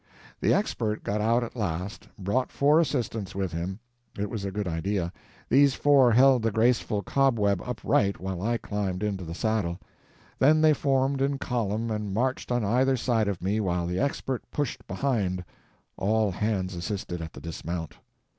The 0.39 0.51
Expert 0.51 1.03
got 1.03 1.21
out 1.21 1.43
at 1.43 1.55
last, 1.55 2.07
brought 2.17 2.51
four 2.51 2.79
assistants 2.79 3.35
with 3.35 3.51
him. 3.51 3.77
It 4.17 4.31
was 4.31 4.43
a 4.43 4.49
good 4.51 4.67
idea. 4.67 5.13
These 5.47 5.75
four 5.75 6.11
held 6.11 6.41
the 6.41 6.49
graceful 6.51 7.03
cobweb 7.03 7.61
upright 7.63 8.19
while 8.19 8.41
I 8.41 8.57
climbed 8.57 9.03
into 9.03 9.25
the 9.25 9.35
saddle; 9.35 9.79
then 10.39 10.59
they 10.59 10.73
formed 10.73 11.21
in 11.21 11.37
column 11.37 11.91
and 11.91 12.15
marched 12.15 12.51
on 12.51 12.65
either 12.65 12.97
side 12.97 13.27
of 13.27 13.43
me 13.43 13.59
while 13.59 13.85
the 13.85 13.99
Expert 13.99 14.41
pushed 14.49 14.87
behind; 14.87 15.45
all 15.97 16.31
hands 16.31 16.73
assisted 16.73 17.21
at 17.21 17.33
the 17.33 17.39
dismount. 17.39 17.93